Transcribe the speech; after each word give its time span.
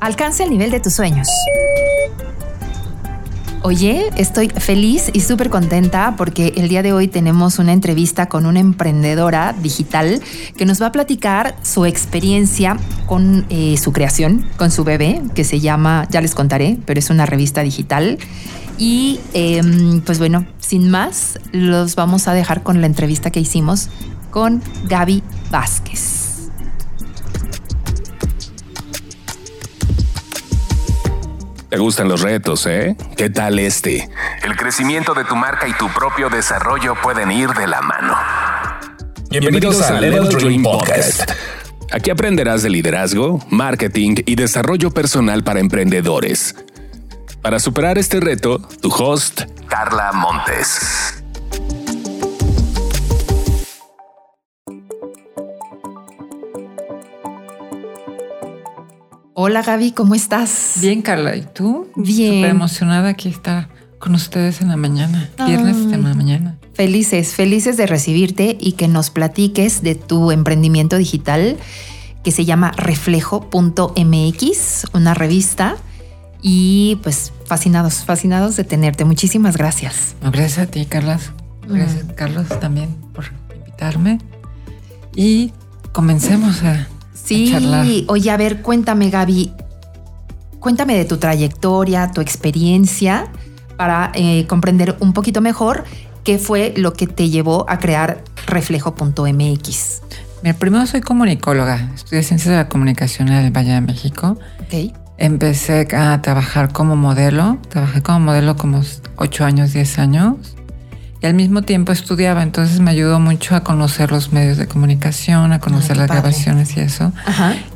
Alcanza 0.00 0.44
el 0.44 0.50
nivel 0.50 0.70
de 0.70 0.80
tus 0.80 0.92
sueños. 0.92 1.28
Oye, 3.62 4.10
estoy 4.16 4.48
feliz 4.48 5.10
y 5.12 5.20
súper 5.22 5.50
contenta 5.50 6.14
porque 6.16 6.52
el 6.56 6.68
día 6.68 6.84
de 6.84 6.92
hoy 6.92 7.08
tenemos 7.08 7.58
una 7.58 7.72
entrevista 7.72 8.26
con 8.26 8.46
una 8.46 8.60
emprendedora 8.60 9.54
digital 9.54 10.22
que 10.56 10.64
nos 10.64 10.80
va 10.80 10.86
a 10.86 10.92
platicar 10.92 11.56
su 11.62 11.84
experiencia 11.84 12.76
con 13.06 13.44
eh, 13.48 13.76
su 13.76 13.92
creación, 13.92 14.46
con 14.56 14.70
su 14.70 14.84
bebé, 14.84 15.20
que 15.34 15.42
se 15.42 15.58
llama, 15.58 16.06
ya 16.10 16.20
les 16.20 16.36
contaré, 16.36 16.78
pero 16.86 17.00
es 17.00 17.10
una 17.10 17.26
revista 17.26 17.62
digital. 17.62 18.18
Y 18.78 19.18
em, 19.32 20.00
pues 20.02 20.18
bueno, 20.20 20.46
sin 20.60 20.88
más, 20.88 21.40
los 21.50 21.96
vamos 21.96 22.28
a 22.28 22.34
dejar 22.34 22.62
con 22.62 22.80
la 22.80 22.86
entrevista 22.86 23.32
que 23.32 23.40
hicimos 23.40 23.88
con 24.30 24.62
Gaby 24.84 25.24
Vázquez. 25.50 26.25
Te 31.76 31.80
gustan 31.80 32.08
los 32.08 32.22
retos, 32.22 32.64
¿eh? 32.64 32.96
¿Qué 33.18 33.28
tal 33.28 33.58
este? 33.58 34.08
El 34.42 34.56
crecimiento 34.56 35.12
de 35.12 35.24
tu 35.24 35.36
marca 35.36 35.68
y 35.68 35.74
tu 35.74 35.90
propio 35.90 36.30
desarrollo 36.30 36.94
pueden 37.02 37.30
ir 37.30 37.50
de 37.50 37.66
la 37.66 37.82
mano. 37.82 38.14
Bienvenidos, 39.28 39.82
a 39.82 40.00
Level 40.00 40.26
Dream 40.26 40.62
Podcast. 40.62 41.30
Aquí 41.92 42.08
aprenderás 42.08 42.62
de 42.62 42.70
liderazgo, 42.70 43.44
marketing 43.50 44.14
y 44.24 44.36
desarrollo 44.36 44.90
personal 44.90 45.44
para 45.44 45.60
emprendedores. 45.60 46.54
Para 47.42 47.58
superar 47.58 47.98
este 47.98 48.20
reto, 48.20 48.58
tu 48.80 48.88
host, 48.88 49.42
Carla 49.68 50.12
Montes. 50.14 51.15
Hola 59.48 59.62
Gaby, 59.62 59.92
¿cómo 59.92 60.16
estás? 60.16 60.72
Bien, 60.80 61.02
Carla. 61.02 61.36
¿Y 61.36 61.42
tú? 61.42 61.86
Bien. 61.94 62.38
Súper 62.38 62.50
emocionada 62.50 63.10
aquí 63.10 63.28
estar 63.28 63.68
con 64.00 64.16
ustedes 64.16 64.60
en 64.60 64.66
la 64.66 64.76
mañana. 64.76 65.30
Viernes 65.46 65.76
en 65.76 66.02
la 66.02 66.14
mañana. 66.14 66.58
Felices, 66.74 67.32
felices 67.32 67.76
de 67.76 67.86
recibirte 67.86 68.58
y 68.58 68.72
que 68.72 68.88
nos 68.88 69.10
platiques 69.10 69.82
de 69.82 69.94
tu 69.94 70.32
emprendimiento 70.32 70.96
digital 70.96 71.58
que 72.24 72.32
se 72.32 72.44
llama 72.44 72.72
reflejo.mx, 72.72 74.86
una 74.92 75.14
revista. 75.14 75.76
Y 76.42 76.98
pues 77.04 77.32
fascinados, 77.44 78.04
fascinados 78.04 78.56
de 78.56 78.64
tenerte. 78.64 79.04
Muchísimas 79.04 79.56
gracias. 79.56 80.16
gracias 80.22 80.58
a 80.58 80.66
ti, 80.66 80.86
Carlos. 80.86 81.30
Gracias, 81.68 82.04
Carlos, 82.16 82.48
también 82.58 82.88
por 83.14 83.26
invitarme. 83.56 84.18
Y 85.14 85.52
comencemos 85.92 86.64
a 86.64 86.88
Sí, 87.26 88.04
oye, 88.08 88.30
a 88.30 88.36
ver, 88.36 88.62
cuéntame, 88.62 89.10
Gaby. 89.10 89.52
Cuéntame 90.60 90.96
de 90.96 91.04
tu 91.04 91.16
trayectoria, 91.16 92.10
tu 92.12 92.20
experiencia, 92.20 93.26
para 93.76 94.12
eh, 94.14 94.46
comprender 94.46 94.96
un 95.00 95.12
poquito 95.12 95.40
mejor 95.40 95.84
qué 96.22 96.38
fue 96.38 96.72
lo 96.76 96.92
que 96.92 97.06
te 97.06 97.28
llevó 97.28 97.66
a 97.68 97.78
crear 97.78 98.22
reflejo.mx. 98.46 100.02
Mira, 100.42 100.56
primero 100.56 100.86
soy 100.86 101.00
comunicóloga, 101.00 101.90
estudié 101.94 102.22
ciencias 102.22 102.50
de 102.50 102.56
la 102.56 102.68
comunicación 102.68 103.28
en 103.28 103.44
el 103.44 103.50
Valle 103.50 103.72
de 103.72 103.80
México. 103.80 104.38
Ok. 104.60 104.94
Empecé 105.18 105.88
a 105.96 106.20
trabajar 106.22 106.72
como 106.72 106.94
modelo, 106.94 107.58
trabajé 107.68 108.02
como 108.02 108.20
modelo 108.20 108.56
como 108.56 108.82
8 109.16 109.44
años, 109.44 109.72
10 109.72 109.98
años 109.98 110.36
y 111.20 111.26
al 111.26 111.34
mismo 111.34 111.62
tiempo 111.62 111.92
estudiaba, 111.92 112.42
entonces 112.42 112.80
me 112.80 112.90
ayudó 112.90 113.18
mucho 113.20 113.56
a 113.56 113.60
conocer 113.60 114.12
los 114.12 114.32
medios 114.32 114.58
de 114.58 114.66
comunicación, 114.66 115.52
a 115.52 115.60
conocer 115.60 115.96
las 115.96 116.08
grabaciones 116.08 116.76
y 116.76 116.80
eso. 116.80 117.12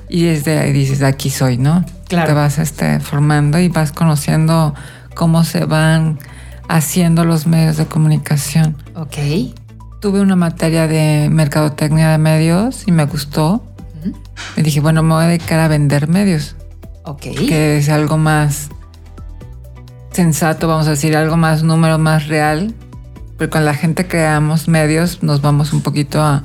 Y 0.08 0.24
desde 0.24 0.58
ahí 0.58 0.72
dices, 0.72 1.02
aquí 1.02 1.30
soy, 1.30 1.56
¿no? 1.56 1.84
Claro. 2.08 2.28
Te 2.28 2.34
vas 2.34 2.58
este, 2.58 3.00
formando 3.00 3.58
y 3.58 3.68
vas 3.68 3.92
conociendo 3.92 4.74
cómo 5.14 5.44
se 5.44 5.64
van 5.64 6.18
haciendo 6.68 7.24
los 7.24 7.46
medios 7.46 7.78
de 7.78 7.86
comunicación. 7.86 8.76
Ok. 8.94 9.16
Tuve 10.00 10.20
una 10.20 10.36
materia 10.36 10.86
de 10.86 11.28
mercadotecnia 11.30 12.10
de 12.10 12.18
medios 12.18 12.86
y 12.86 12.92
me 12.92 13.04
gustó. 13.04 13.64
Me 14.56 14.62
dije, 14.62 14.80
bueno, 14.80 15.02
me 15.02 15.14
voy 15.14 15.24
a 15.24 15.28
dedicar 15.28 15.60
a 15.60 15.68
vender 15.68 16.08
medios. 16.08 16.56
Ok. 17.04 17.22
Que 17.22 17.78
es 17.78 17.88
algo 17.88 18.18
más 18.18 18.68
sensato, 20.12 20.68
vamos 20.68 20.86
a 20.88 20.90
decir, 20.90 21.16
algo 21.16 21.36
más 21.36 21.62
número, 21.62 21.98
más 21.98 22.26
real 22.26 22.74
pero 23.40 23.48
con 23.48 23.64
la 23.64 23.72
gente 23.72 24.06
creamos 24.06 24.68
medios 24.68 25.22
nos 25.22 25.40
vamos 25.40 25.72
un 25.72 25.80
poquito 25.80 26.20
a, 26.20 26.42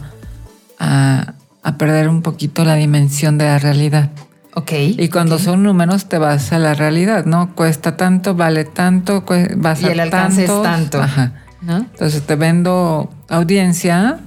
a, 0.79 1.77
perder 1.77 2.07
un 2.07 2.21
poquito 2.21 2.63
la 2.63 2.75
dimensión 2.75 3.37
de 3.37 3.43
la 3.43 3.59
realidad. 3.59 4.11
Ok. 4.53 4.71
Y 4.71 5.09
cuando 5.09 5.37
son 5.37 5.61
números 5.61 6.07
te 6.07 6.19
vas 6.19 6.53
a 6.53 6.57
la 6.57 6.73
realidad, 6.73 7.25
¿no? 7.25 7.53
Cuesta 7.53 7.97
tanto, 7.97 8.33
vale 8.33 8.63
tanto, 8.63 9.25
vas 9.57 9.81
y 9.81 9.87
el 9.87 9.99
alcance 9.99 10.45
es 10.45 10.61
tanto. 10.63 11.01
Ajá. 11.01 11.33
Entonces 11.67 12.21
te 12.21 12.37
vendo 12.37 13.09
audiencia 13.27 14.21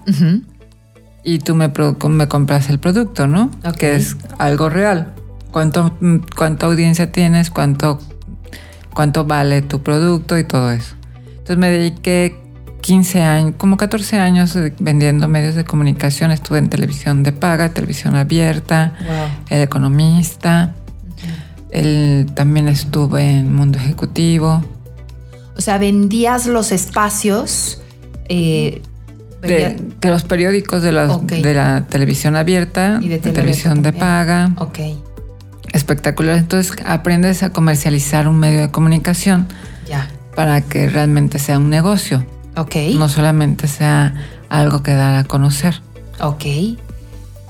y 1.24 1.38
tú 1.38 1.54
me, 1.54 1.72
me 2.10 2.28
compras 2.28 2.68
el 2.68 2.78
producto, 2.78 3.26
¿no? 3.26 3.50
Que 3.78 3.96
es 3.96 4.18
algo 4.36 4.68
real. 4.68 5.14
¿Cuánto, 5.52 5.96
¿Cuánta 6.36 6.66
audiencia 6.66 7.12
tienes? 7.12 7.48
¿Cuánto, 7.48 7.98
¿Cuánto 8.92 9.24
vale 9.24 9.62
tu 9.62 9.82
producto 9.82 10.36
y 10.36 10.44
todo 10.44 10.70
eso? 10.70 10.96
Entonces 11.30 11.56
me 11.56 11.70
dediqué 11.70 12.46
15 12.80 13.22
años, 13.22 13.54
como 13.58 13.76
14 13.76 14.18
años 14.18 14.56
vendiendo 14.78 15.28
medios 15.28 15.54
de 15.54 15.64
comunicación. 15.64 16.30
Estuve 16.30 16.58
en 16.58 16.68
televisión 16.68 17.22
de 17.22 17.32
paga, 17.32 17.70
televisión 17.70 18.16
abierta, 18.16 18.94
el 19.48 19.62
economista. 19.62 20.74
también 22.34 22.68
estuve 22.68 23.38
en 23.38 23.54
mundo 23.54 23.78
ejecutivo. 23.78 24.62
O 25.56 25.60
sea, 25.60 25.78
vendías 25.78 26.46
los 26.46 26.72
espacios. 26.72 27.82
Eh, 28.28 28.82
de, 29.42 29.76
los 30.02 30.24
periódicos 30.24 30.82
de 30.82 30.92
la, 30.92 31.18
de 31.18 31.54
la 31.54 31.86
televisión 31.88 32.36
abierta, 32.36 32.98
y 33.02 33.08
de, 33.08 33.18
televisión 33.18 33.82
de 33.82 33.92
paga. 33.92 34.50
Ok. 34.58 34.78
Espectacular. 35.72 36.38
Entonces 36.38 36.74
aprendes 36.86 37.42
a 37.42 37.50
comercializar 37.50 38.28
un 38.28 38.38
medio 38.38 38.60
de 38.60 38.70
comunicación. 38.70 39.46
Ya. 39.86 40.08
Para 40.34 40.60
que 40.60 40.88
realmente 40.88 41.38
sea 41.38 41.58
un 41.58 41.70
negocio. 41.70 42.24
Ok. 42.58 42.74
No 42.96 43.08
solamente 43.08 43.69
sea 43.69 44.14
algo 44.48 44.82
que 44.82 44.92
dar 44.92 45.14
a 45.14 45.24
conocer. 45.24 45.80
Ok. 46.20 46.44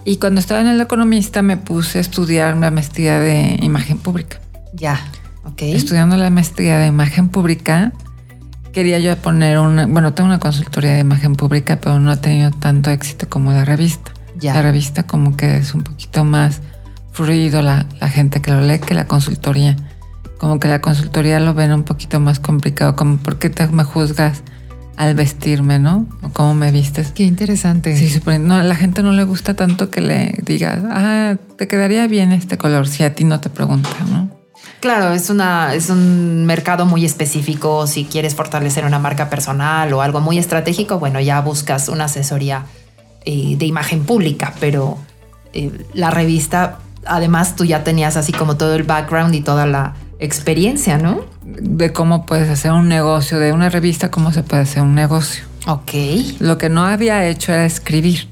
Y 0.04 0.16
cuando 0.19 0.41
estaba 0.41 0.60
en 0.60 0.69
el 0.69 0.80
economista 0.80 1.42
me 1.42 1.56
puse 1.56 1.98
a 1.98 2.00
estudiar 2.00 2.54
una 2.54 2.70
maestría 2.70 3.19
de 3.19 3.58
imagen 3.62 3.98
pública. 3.98 4.41
Ya, 4.74 5.00
ok. 5.44 5.62
Estudiando 5.62 6.16
la 6.16 6.30
maestría 6.30 6.78
de 6.78 6.86
imagen 6.86 7.28
pública, 7.28 7.92
quería 8.72 8.98
yo 8.98 9.16
poner 9.16 9.58
una, 9.58 9.86
bueno, 9.86 10.12
tengo 10.12 10.28
una 10.28 10.38
consultoría 10.38 10.92
de 10.92 11.00
imagen 11.00 11.36
pública, 11.36 11.78
pero 11.80 11.98
no 12.00 12.10
ha 12.10 12.16
tenido 12.16 12.50
tanto 12.50 12.90
éxito 12.90 13.28
como 13.28 13.52
la 13.52 13.64
revista. 13.64 14.12
Ya. 14.36 14.54
La 14.54 14.62
revista 14.62 15.02
como 15.04 15.36
que 15.36 15.56
es 15.56 15.75
un 15.75 15.82
poquito 15.82 16.25
más 16.25 16.60
fluido 17.12 17.62
la, 17.62 17.86
la 18.00 18.08
gente 18.08 18.40
que 18.40 18.50
lo 18.50 18.60
lee 18.60 18.78
que 18.78 18.94
la 18.94 19.06
consultoría. 19.06 19.76
Como 20.38 20.60
que 20.60 20.69
la 20.69 20.80
consultoría 20.80 21.40
lo 21.40 21.54
ven 21.54 21.72
un 21.72 21.82
poquito 21.82 22.20
más 22.20 22.38
complicado, 22.38 22.94
como 22.94 23.16
¿por 23.16 23.38
qué 23.38 23.50
te 23.50 23.66
me 23.69 23.84
juzgas? 23.84 24.42
Al 24.98 25.14
vestirme, 25.14 25.78
¿no? 25.78 26.06
O 26.22 26.31
cómo 26.31 26.54
me 26.54 26.72
vistes. 26.72 27.12
Qué 27.12 27.22
interesante. 27.22 27.97
Sí, 27.97 28.20
no, 28.41 28.56
a 28.56 28.64
la 28.64 28.75
gente 28.75 29.04
no 29.04 29.12
le 29.12 29.22
gusta 29.22 29.54
tanto 29.54 29.91
que 29.91 30.00
le 30.00 30.34
digas, 30.42 30.81
ah, 30.91 31.36
te 31.56 31.69
quedaría 31.69 32.09
bien 32.09 32.32
este 32.32 32.59
color 32.59 32.88
si 32.88 33.04
a 33.04 33.14
ti 33.14 33.22
no 33.22 33.38
te 33.38 33.48
pregunta, 33.48 33.91
¿no? 34.10 34.28
Claro, 34.81 35.12
es, 35.12 35.31
una, 35.31 35.72
es 35.75 35.88
un 35.88 36.44
mercado 36.47 36.84
muy 36.84 37.04
específico. 37.04 37.87
Si 37.87 38.06
quieres 38.06 38.34
fortalecer 38.34 38.84
una 38.84 38.98
marca 38.98 39.31
personal 39.31 39.92
o 39.92 40.03
algo 40.03 40.20
muy 40.20 40.37
estratégico, 40.37 40.98
bueno, 40.98 41.20
ya 41.20 41.41
buscas 41.42 41.88
una 41.88 42.04
asesoría 42.06 42.66
eh, 43.25 43.54
de 43.56 43.66
imagen 43.66 44.03
pública, 44.04 44.53
pero 44.58 44.98
eh, 45.53 45.70
la 45.94 46.10
revista, 46.10 46.81
además 47.06 47.54
tú 47.54 47.64
ya 47.64 47.84
tenías 47.84 48.16
así 48.16 48.32
como 48.32 48.56
todo 48.56 48.75
el 48.75 48.82
background 48.82 49.32
y 49.37 49.43
toda 49.43 49.64
la 49.64 49.94
experiencia, 50.19 50.99
¿no? 50.99 51.20
De 51.44 51.93
cómo 51.93 52.26
puedes 52.26 52.49
hacer 52.49 52.73
un 52.73 52.88
negocio, 52.88 53.38
de 53.38 53.53
una 53.53 53.69
revista, 53.69 54.11
cómo 54.11 54.32
se 54.32 54.43
puede 54.43 54.62
hacer 54.62 54.82
un 54.82 54.94
negocio. 54.94 55.44
Ok. 55.67 55.93
Lo 56.41 56.59
que 56.59 56.69
no 56.69 56.85
había 56.85 57.26
hecho 57.26 57.53
era 57.53 57.65
escribir. 57.65 58.29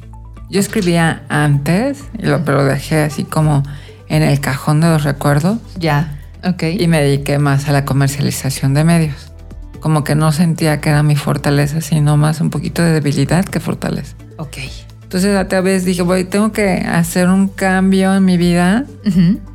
Yo 0.51 0.61
escribía 0.61 1.25
antes, 1.29 2.05
pero 2.21 2.41
lo 2.59 2.65
dejé 2.65 3.03
así 3.03 3.25
como 3.25 3.63
en 4.09 4.23
el 4.23 4.41
cajón 4.41 4.81
de 4.81 4.89
los 4.89 5.05
recuerdos. 5.05 5.59
Ya, 5.79 6.21
ok. 6.45 6.63
Y 6.79 6.87
me 6.87 7.03
dediqué 7.03 7.39
más 7.39 7.69
a 7.69 7.73
la 7.73 7.85
comercialización 7.85 8.75
de 8.75 8.85
medios. 8.85 9.33
Como 9.81 10.05
que 10.05 10.15
no 10.15 10.33
sentía 10.33 10.81
que 10.81 10.91
era 10.91 11.03
mi 11.03 11.17
fortaleza, 11.17 11.81
sino 11.81 12.17
más 12.17 12.41
un 12.41 12.51
poquito 12.51 12.83
de 12.83 12.93
debilidad 12.93 13.45
que 13.45 13.61
fortaleza. 13.61 14.17
Ok. 14.39 14.59
Entonces 15.07 15.37
a 15.37 15.61
vez 15.61 15.85
dije, 15.85 16.03
voy, 16.03 16.25
tengo 16.25 16.51
que 16.51 16.79
hacer 16.79 17.29
un 17.29 17.47
cambio 17.47 18.13
en 18.13 18.25
mi 18.25 18.37
vida 18.37 18.87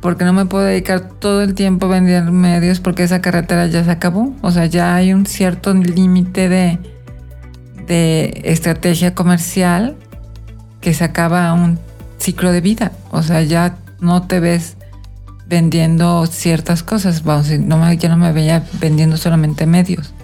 porque 0.00 0.24
no 0.24 0.32
me 0.32 0.46
puedo 0.46 0.64
dedicar 0.64 1.10
todo 1.18 1.42
el 1.42 1.52
tiempo 1.52 1.84
a 1.86 1.88
vender 1.90 2.30
medios 2.30 2.80
porque 2.80 3.02
esa 3.02 3.20
carretera 3.20 3.66
ya 3.66 3.84
se 3.84 3.90
acabó. 3.90 4.34
O 4.40 4.50
sea, 4.50 4.64
ya 4.64 4.94
hay 4.94 5.12
un 5.12 5.26
cierto 5.26 5.74
límite 5.74 6.48
de, 6.48 6.78
de 7.86 8.40
estrategia 8.44 9.14
comercial 9.14 9.94
que 10.80 10.94
se 10.94 11.04
acaba 11.04 11.52
un 11.52 11.78
ciclo 12.16 12.50
de 12.50 12.62
vida. 12.62 12.92
O 13.10 13.22
sea, 13.22 13.42
ya 13.42 13.76
no 14.00 14.22
te 14.22 14.40
ves 14.40 14.78
vendiendo 15.46 16.24
ciertas 16.28 16.82
cosas. 16.82 17.24
Vamos, 17.24 17.50
no, 17.50 17.92
ya 17.92 18.08
no 18.08 18.16
me 18.16 18.32
veía 18.32 18.64
vendiendo 18.80 19.18
solamente 19.18 19.66
medios, 19.66 20.14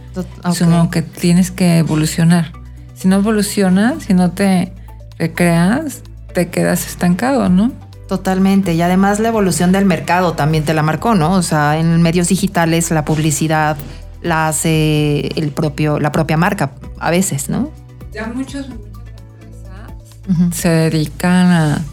sino 0.55 0.89
que 0.91 1.03
tienes 1.03 1.51
que 1.51 1.77
evolucionar. 1.77 2.53
Si 2.95 3.09
no 3.09 3.17
evolucionas, 3.17 4.05
si 4.05 4.15
no 4.15 4.31
te 4.31 4.73
recreas, 5.19 6.03
te 6.33 6.49
quedas 6.49 6.87
estancado, 6.87 7.49
¿no? 7.49 7.73
Totalmente. 8.09 8.75
Y 8.75 8.81
además 8.81 9.21
la 9.21 9.29
evolución 9.29 9.71
del 9.73 9.85
mercado 9.85 10.33
también 10.33 10.65
te 10.65 10.73
la 10.73 10.83
marcó, 10.83 11.15
¿no? 11.15 11.35
O 11.35 11.43
sea, 11.43 11.79
en 11.79 12.01
medios 12.01 12.29
digitales 12.29 12.91
la 12.91 13.05
publicidad 13.05 13.77
la 14.23 14.49
hace 14.49 15.29
el 15.39 15.51
propio, 15.51 16.01
la 16.01 16.11
propia 16.11 16.37
marca 16.37 16.73
a 16.99 17.11
veces, 17.11 17.49
¿no? 17.49 17.71
Ya 18.13 18.27
muchos, 18.27 18.67
empresas 18.67 20.57
se 20.57 20.69
dedican 20.69 21.85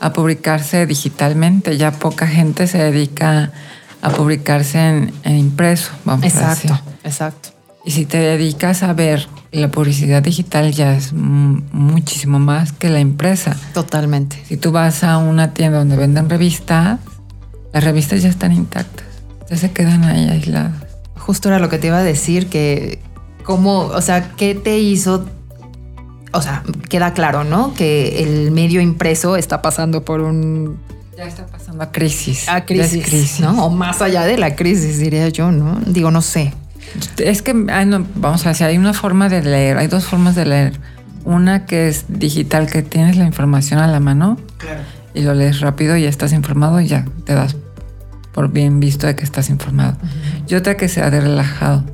a, 0.00 0.12
publicarse 0.14 0.86
digitalmente. 0.86 1.76
Ya 1.76 1.90
poca 1.90 2.26
gente 2.26 2.68
se 2.68 2.78
dedica 2.78 3.50
a 4.00 4.10
publicarse 4.10 4.78
en, 4.78 5.12
impreso, 5.36 5.90
vamos 6.04 6.24
exacto, 6.24 6.46
a 6.46 6.50
decir. 6.50 6.70
Exacto, 6.70 7.00
exacto. 7.04 7.48
Y 7.84 7.90
si 7.90 8.06
te 8.06 8.18
dedicas 8.18 8.84
a 8.84 8.92
ver 8.92 9.26
la 9.50 9.70
publicidad 9.70 10.22
digital 10.22 10.72
ya 10.72 10.94
es 10.94 11.12
muchísimo 11.12 12.38
más 12.38 12.72
que 12.72 12.90
la 12.90 13.00
impresa. 13.00 13.56
Totalmente. 13.72 14.42
Si 14.46 14.56
tú 14.56 14.72
vas 14.72 15.04
a 15.04 15.18
una 15.18 15.54
tienda 15.54 15.78
donde 15.78 15.96
venden 15.96 16.28
revistas, 16.28 17.00
las 17.72 17.84
revistas 17.84 18.22
ya 18.22 18.28
están 18.28 18.52
intactas, 18.52 19.06
ya 19.48 19.56
se 19.56 19.70
quedan 19.72 20.04
ahí 20.04 20.28
aisladas. 20.28 20.74
Justo 21.16 21.48
era 21.48 21.58
lo 21.58 21.68
que 21.68 21.78
te 21.78 21.88
iba 21.88 21.98
a 21.98 22.02
decir, 22.02 22.48
que 22.48 23.00
cómo, 23.42 23.80
o 23.80 24.00
sea, 24.02 24.32
¿qué 24.36 24.54
te 24.54 24.78
hizo? 24.78 25.26
O 26.32 26.42
sea, 26.42 26.62
queda 26.90 27.14
claro, 27.14 27.44
¿no? 27.44 27.72
Que 27.74 28.22
el 28.22 28.50
medio 28.50 28.80
impreso 28.80 29.36
está 29.36 29.62
pasando 29.62 30.04
por 30.04 30.20
un... 30.20 30.78
Ya 31.16 31.24
está 31.24 31.46
pasando 31.46 31.82
a 31.82 31.90
crisis. 31.90 32.48
A 32.48 32.64
crisis, 32.64 33.04
crisis, 33.06 33.40
¿no? 33.40 33.64
O 33.64 33.70
más 33.70 34.02
allá 34.02 34.24
de 34.24 34.36
la 34.36 34.54
crisis, 34.54 34.98
diría 34.98 35.28
yo, 35.30 35.50
¿no? 35.50 35.80
Digo, 35.86 36.10
no 36.10 36.20
sé. 36.20 36.52
Es 37.18 37.42
que, 37.42 37.52
vamos 37.54 38.46
a 38.46 38.50
decir, 38.50 38.66
hay 38.66 38.78
una 38.78 38.92
forma 38.92 39.28
de 39.28 39.42
leer, 39.42 39.78
hay 39.78 39.86
dos 39.86 40.06
formas 40.06 40.34
de 40.34 40.46
leer. 40.46 40.80
Una 41.24 41.66
que 41.66 41.88
es 41.88 42.06
digital, 42.08 42.70
que 42.70 42.82
tienes 42.82 43.16
la 43.16 43.24
información 43.24 43.80
a 43.80 43.86
la 43.86 44.00
mano 44.00 44.38
y 45.14 45.22
lo 45.22 45.34
lees 45.34 45.60
rápido 45.60 45.96
y 45.96 46.02
ya 46.02 46.08
estás 46.08 46.32
informado 46.32 46.80
y 46.80 46.86
ya 46.86 47.04
te 47.24 47.34
das 47.34 47.56
por 48.32 48.50
bien 48.50 48.80
visto 48.80 49.06
de 49.06 49.16
que 49.16 49.24
estás 49.24 49.50
informado. 49.50 49.96
Y 50.46 50.54
otra 50.54 50.76
que 50.76 50.88
sea 50.88 51.10
de 51.10 51.20
relajado, 51.20 51.84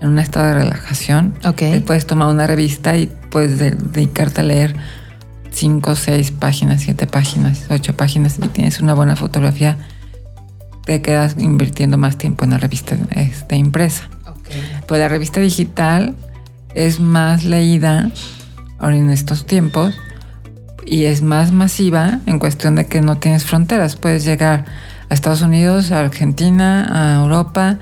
en 0.00 0.08
un 0.08 0.18
estado 0.18 0.46
de 0.46 0.54
relajación. 0.54 1.34
Ok. 1.44 1.62
Puedes 1.86 2.06
tomar 2.06 2.28
una 2.28 2.46
revista 2.46 2.96
y 2.96 3.12
puedes 3.30 3.58
dedicarte 3.58 4.40
a 4.40 4.44
leer 4.44 4.76
cinco, 5.50 5.96
seis 5.96 6.30
páginas, 6.30 6.82
siete 6.82 7.06
páginas, 7.06 7.66
ocho 7.70 7.96
páginas 7.96 8.38
y 8.38 8.48
tienes 8.48 8.80
una 8.80 8.94
buena 8.94 9.16
fotografía. 9.16 9.76
Te 10.84 11.02
quedas 11.02 11.36
invirtiendo 11.38 11.98
más 11.98 12.16
tiempo 12.16 12.44
en 12.44 12.50
la 12.50 12.58
revista 12.58 12.96
este, 13.10 13.56
impresa. 13.56 14.08
Pues 14.86 15.00
la 15.00 15.08
revista 15.08 15.40
digital 15.40 16.16
es 16.74 17.00
más 17.00 17.44
leída 17.44 18.10
ahora 18.78 18.96
en 18.96 19.10
estos 19.10 19.46
tiempos 19.46 19.94
y 20.86 21.04
es 21.04 21.22
más 21.22 21.52
masiva 21.52 22.20
en 22.26 22.38
cuestión 22.38 22.74
de 22.76 22.86
que 22.86 23.00
no 23.00 23.18
tienes 23.18 23.44
fronteras. 23.44 23.96
Puedes 23.96 24.24
llegar 24.24 24.64
a 25.08 25.14
Estados 25.14 25.42
Unidos, 25.42 25.92
a 25.92 26.00
Argentina, 26.00 26.86
a 26.90 27.22
Europa 27.22 27.78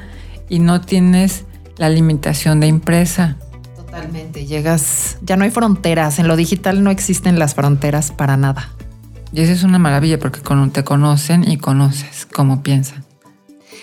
y 0.48 0.58
no 0.58 0.80
tienes 0.80 1.44
la 1.76 1.88
limitación 1.88 2.60
de 2.60 2.66
impresa. 2.66 3.36
Totalmente, 3.76 4.46
llegas, 4.46 5.18
ya 5.22 5.36
no 5.36 5.44
hay 5.44 5.50
fronteras, 5.50 6.18
en 6.18 6.28
lo 6.28 6.36
digital 6.36 6.82
no 6.82 6.90
existen 6.90 7.38
las 7.38 7.54
fronteras 7.54 8.10
para 8.10 8.36
nada. 8.36 8.70
Y 9.32 9.40
eso 9.40 9.52
es 9.52 9.62
una 9.62 9.78
maravilla 9.78 10.18
porque 10.18 10.40
te 10.72 10.84
conocen 10.84 11.48
y 11.48 11.58
conoces 11.58 12.26
cómo 12.26 12.62
piensan. 12.62 13.04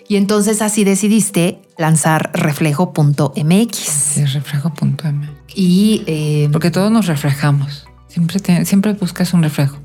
Y 0.08 0.18
entonces 0.18 0.62
así 0.62 0.84
decidiste 0.84 1.62
lanzar 1.78 2.32
reflejo.mx. 2.34 4.34
Reflejo.mx. 4.34 5.30
Y. 5.56 6.04
Eh, 6.08 6.50
Porque 6.52 6.72
todos 6.72 6.92
nos 6.92 7.08
reflejamos. 7.08 7.88
Siempre, 8.08 8.66
siempre 8.66 8.94
buscas 8.94 9.34
un 9.34 9.44
reflejo. 9.44 9.78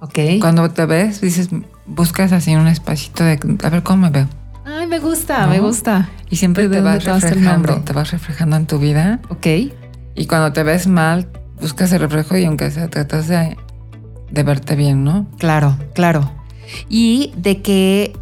Ok. 0.00 0.18
Cuando 0.40 0.68
te 0.70 0.84
ves, 0.84 1.20
dices, 1.20 1.48
buscas 1.86 2.32
así 2.32 2.54
un 2.54 2.66
espacito 2.66 3.24
de 3.24 3.38
a 3.62 3.70
ver 3.70 3.82
cómo 3.82 4.02
me 4.02 4.10
veo. 4.10 4.28
Ay, 4.64 4.86
me 4.86 4.98
gusta, 4.98 5.46
me 5.46 5.60
gusta. 5.60 6.08
Y 6.30 6.36
siempre 6.36 6.68
te 6.68 6.80
vas 6.80 7.04
reflejando, 7.04 7.80
te 7.82 7.92
vas 7.92 8.10
reflejando 8.10 8.56
en 8.56 8.66
tu 8.66 8.78
vida. 8.78 9.20
Ok. 9.28 9.46
Y 10.14 10.26
cuando 10.26 10.52
te 10.52 10.62
ves 10.62 10.86
mal, 10.86 11.28
buscas 11.60 11.92
el 11.92 12.00
reflejo 12.00 12.36
y 12.36 12.44
aunque 12.44 12.70
sea, 12.70 12.88
tratas 12.88 13.28
de, 13.28 13.56
de 14.30 14.42
verte 14.42 14.76
bien, 14.76 15.04
¿no? 15.04 15.26
Claro, 15.38 15.78
claro. 15.94 16.30
Y 16.88 17.32
de 17.36 17.62
que 17.62 18.12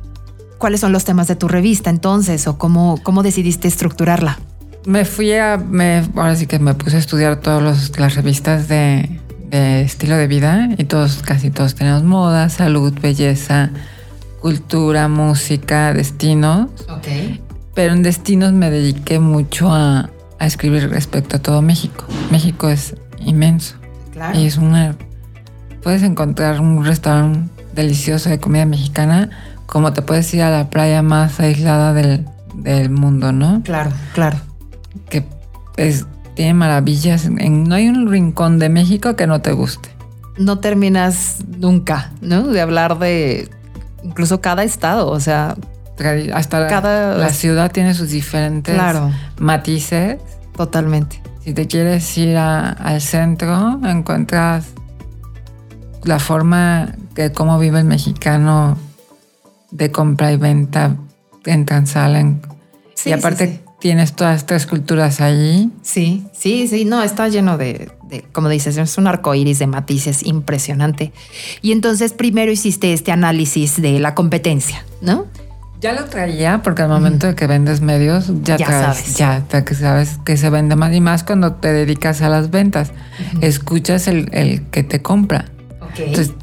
cuáles 0.60 0.80
son 0.80 0.92
los 0.92 1.04
temas 1.04 1.26
de 1.26 1.34
tu 1.34 1.48
revista 1.48 1.90
entonces 1.90 2.46
o 2.46 2.58
cómo, 2.58 3.00
cómo 3.02 3.24
decidiste 3.24 3.66
estructurarla. 3.66 4.38
Me 4.84 5.04
fui 5.04 5.32
a, 5.32 5.56
me, 5.56 6.04
ahora 6.14 6.36
sí 6.36 6.46
que 6.46 6.58
me 6.58 6.74
puse 6.74 6.96
a 6.96 6.98
estudiar 7.00 7.40
todas 7.40 7.98
las 7.98 8.14
revistas 8.14 8.68
de, 8.68 9.20
estilo 9.50 10.16
de 10.16 10.26
vida 10.26 10.68
y 10.76 10.84
todos, 10.84 11.22
casi 11.22 11.50
todos 11.50 11.74
tenemos 11.74 12.04
moda, 12.04 12.48
salud, 12.50 12.92
belleza, 13.00 13.70
cultura, 14.40 15.08
música, 15.08 15.92
destinos. 15.94 16.68
Ok. 16.88 17.08
Pero 17.74 17.94
en 17.94 18.02
destinos 18.02 18.52
me 18.52 18.70
dediqué 18.70 19.18
mucho 19.18 19.72
a, 19.72 20.10
a 20.38 20.46
escribir 20.46 20.90
respecto 20.90 21.36
a 21.36 21.38
todo 21.40 21.62
México. 21.62 22.04
México 22.30 22.68
es 22.68 22.94
inmenso. 23.18 23.76
Claro. 24.12 24.38
Y 24.38 24.46
es 24.46 24.58
una... 24.58 24.94
Puedes 25.82 26.02
encontrar 26.02 26.60
un 26.60 26.84
restaurante 26.84 27.50
delicioso 27.74 28.28
de 28.28 28.38
comida 28.38 28.66
mexicana 28.66 29.30
como 29.70 29.92
te 29.92 30.02
puedes 30.02 30.32
ir 30.34 30.42
a 30.42 30.50
la 30.50 30.68
playa 30.68 31.00
más 31.00 31.38
aislada 31.38 31.94
del, 31.94 32.90
mundo, 32.90 33.30
¿no? 33.30 33.62
Claro, 33.62 33.92
claro. 34.12 34.36
Que 35.08 35.24
es, 35.76 36.06
tiene 36.34 36.54
maravillas. 36.54 37.30
no 37.30 37.74
hay 37.76 37.88
un 37.88 38.10
rincón 38.10 38.58
de 38.58 38.68
México 38.68 39.14
que 39.14 39.28
no 39.28 39.40
te 39.40 39.52
guste. 39.52 39.88
No 40.36 40.58
terminas 40.58 41.44
nunca, 41.56 42.10
¿no? 42.20 42.48
De 42.48 42.60
hablar 42.60 42.98
de 42.98 43.48
incluso 44.02 44.40
cada 44.40 44.64
estado, 44.64 45.08
o 45.08 45.20
sea, 45.20 45.54
hasta 46.34 46.66
cada, 46.66 47.16
la, 47.16 47.28
ciudad 47.30 47.70
tiene 47.70 47.94
sus 47.94 48.10
diferentes 48.10 48.76
matices. 49.38 50.18
Totalmente. 50.56 51.22
Si 51.44 51.54
te 51.54 51.68
quieres 51.68 52.18
ir 52.18 52.36
al 52.36 53.00
centro, 53.00 53.78
encuentras 53.84 54.66
la 56.02 56.18
forma 56.18 56.88
de 57.14 57.30
cómo 57.32 57.58
vive 57.58 57.78
el 57.78 57.84
mexicano 57.84 58.76
de 59.70 59.90
compra 59.90 60.32
y 60.32 60.36
venta 60.36 60.96
en 61.44 61.64
Tanzala. 61.64 62.36
y 63.04 63.12
aparte 63.12 63.60
tienes 63.80 64.12
todas 64.12 64.36
estas 64.36 64.66
culturas 64.66 65.20
allí. 65.20 65.70
Sí, 65.82 66.26
sí, 66.32 66.68
sí, 66.68 66.84
no, 66.84 67.02
está 67.02 67.28
lleno 67.28 67.58
de, 67.58 67.90
como 68.32 68.48
dices, 68.48 68.76
es 68.76 68.98
un 68.98 69.06
arco 69.06 69.34
iris 69.34 69.58
de 69.58 69.66
matices 69.66 70.24
impresionante. 70.24 71.12
Y 71.62 71.72
entonces 71.72 72.12
primero 72.12 72.52
hiciste 72.52 72.92
este 72.92 73.10
análisis 73.10 73.80
de 73.80 73.98
la 73.98 74.14
competencia, 74.14 74.84
¿no? 75.00 75.26
Ya 75.80 75.94
lo 75.94 76.04
traía 76.04 76.60
porque 76.62 76.82
al 76.82 76.90
momento 76.90 77.26
de 77.26 77.34
que 77.34 77.46
vendes 77.46 77.80
medios 77.80 78.30
ya, 78.42 78.58
sabes. 78.58 79.16
ya 79.16 79.42
que 79.64 79.74
sabes 79.74 80.18
que 80.26 80.36
se 80.36 80.50
vende 80.50 80.76
más 80.76 80.94
y 80.94 81.00
más 81.00 81.24
cuando 81.24 81.54
te 81.54 81.72
dedicas 81.72 82.20
a 82.20 82.28
las 82.28 82.50
ventas. 82.50 82.92
Escuchas 83.40 84.06
el, 84.06 84.66
que 84.70 84.82
te 84.82 85.00
compra. 85.00 85.46
Entonces 85.96 86.34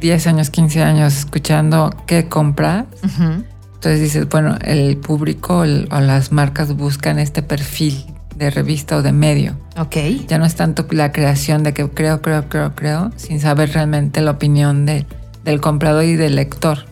10 0.00 0.26
años, 0.26 0.50
15 0.50 0.82
años 0.82 1.16
escuchando 1.16 1.94
qué 2.06 2.28
compras. 2.28 2.86
Entonces 3.02 4.00
dices, 4.00 4.28
bueno, 4.28 4.58
el 4.62 4.96
público 4.96 5.58
o 5.58 6.00
las 6.00 6.32
marcas 6.32 6.74
buscan 6.74 7.18
este 7.18 7.42
perfil 7.42 8.04
de 8.36 8.50
revista 8.50 8.96
o 8.96 9.02
de 9.02 9.12
medio. 9.12 9.54
Ok. 9.78 9.96
Ya 10.26 10.38
no 10.38 10.46
es 10.46 10.54
tanto 10.54 10.86
la 10.90 11.12
creación 11.12 11.62
de 11.62 11.74
que 11.74 11.88
creo, 11.88 12.22
creo, 12.22 12.48
creo, 12.48 12.74
creo, 12.74 13.12
sin 13.16 13.40
saber 13.40 13.72
realmente 13.72 14.20
la 14.22 14.32
opinión 14.32 14.86
de, 14.86 15.06
del 15.44 15.60
comprador 15.60 16.04
y 16.04 16.16
del 16.16 16.36
lector. 16.36 16.86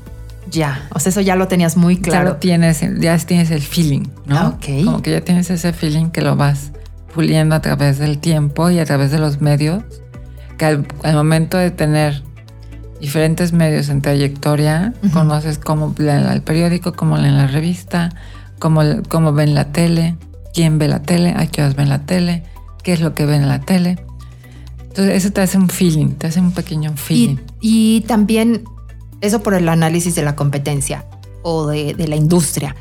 Ya, 0.50 0.88
o 0.94 0.98
sea, 0.98 1.10
eso 1.10 1.20
ya 1.20 1.36
lo 1.36 1.48
tenías 1.48 1.76
muy 1.76 1.98
claro. 1.98 2.34
Ya 2.34 2.40
tienes, 2.40 2.80
ya 3.00 3.18
tienes 3.18 3.50
el 3.50 3.62
feeling, 3.62 4.04
¿no? 4.26 4.48
Ok. 4.48 4.84
Como 4.84 5.02
que 5.02 5.10
ya 5.10 5.20
tienes 5.20 5.50
ese 5.50 5.72
feeling 5.72 6.10
que 6.10 6.22
lo 6.22 6.36
vas 6.36 6.72
puliendo 7.14 7.54
a 7.54 7.60
través 7.60 7.98
del 7.98 8.18
tiempo 8.18 8.70
y 8.70 8.78
a 8.78 8.84
través 8.84 9.10
de 9.10 9.18
los 9.18 9.40
medios, 9.40 9.82
que 10.56 10.64
al 10.66 11.14
momento 11.14 11.56
de 11.58 11.70
tener 11.70 12.22
diferentes 13.00 13.52
medios 13.52 13.88
en 13.88 14.02
trayectoria, 14.02 14.92
conoces 15.12 15.58
cómo 15.58 15.94
leen 15.98 16.26
el 16.26 16.42
periódico, 16.42 16.92
cómo 16.92 17.16
leen 17.16 17.36
la 17.36 17.46
revista, 17.46 18.10
cómo, 18.58 18.82
cómo 19.08 19.32
ven 19.32 19.54
la 19.54 19.72
tele, 19.72 20.16
quién 20.54 20.78
ve 20.78 20.88
la 20.88 21.02
tele, 21.02 21.34
a 21.36 21.46
qué 21.46 21.62
horas 21.62 21.76
ven 21.76 21.88
la 21.88 22.06
tele, 22.06 22.42
qué 22.82 22.92
es 22.92 23.00
lo 23.00 23.14
que 23.14 23.26
ven 23.26 23.42
en 23.42 23.48
la 23.48 23.60
tele. 23.60 23.98
Entonces 24.82 25.14
eso 25.14 25.32
te 25.32 25.40
hace 25.40 25.58
un 25.58 25.68
feeling, 25.68 26.12
te 26.12 26.26
hace 26.26 26.40
un 26.40 26.52
pequeño 26.52 26.96
feeling. 26.96 27.36
Y, 27.60 28.04
también 28.06 28.64
eso 29.20 29.42
por 29.42 29.54
el 29.54 29.68
análisis 29.68 30.14
de 30.14 30.22
la 30.22 30.34
competencia 30.34 31.04
o 31.42 31.66
de, 31.66 31.94
de 31.94 32.08
la 32.08 32.16
industria. 32.16 32.74